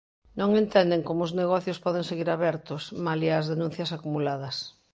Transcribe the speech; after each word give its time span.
Non 0.39 0.49
entenden 0.63 1.01
como 1.07 1.21
os 1.27 1.35
negocios 1.41 1.81
poden 1.85 2.03
seguir 2.09 2.29
abertos, 2.31 2.81
malia 3.05 3.33
as 3.41 3.49
denuncias 3.53 3.93
acumuladas. 3.97 4.55